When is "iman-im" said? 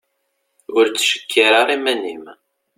1.77-2.25